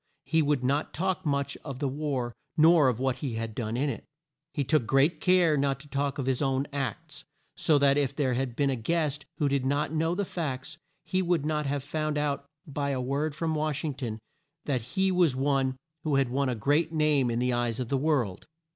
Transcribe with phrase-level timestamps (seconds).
[0.25, 3.87] He would not talk much of the war nor of what he had done in
[3.87, 4.03] it.
[4.51, 7.23] He took great care not to talk of his own acts,
[7.55, 11.21] so that if there had been a guest who did not know the facts, he
[11.21, 14.17] would not have found out by a word from Wash ing ton
[14.65, 17.95] that he was one who had won a great name in the eyes of the
[17.97, 18.47] world.